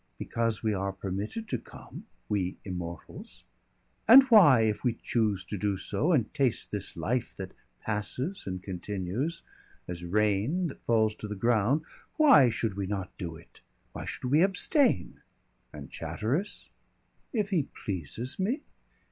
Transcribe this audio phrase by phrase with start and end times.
[0.17, 3.43] "Because we are permitted to come we immortals.
[4.07, 7.51] And why, if we choose to do so, and taste this life that
[7.83, 9.43] passes and continues,
[9.87, 11.83] as rain that falls to the ground,
[12.17, 13.61] why should we not do it?
[13.93, 15.21] Why should we abstain?"
[15.71, 16.71] "And Chatteris?"
[17.31, 18.61] "If he pleases me."